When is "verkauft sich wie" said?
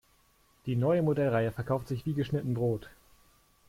1.51-2.15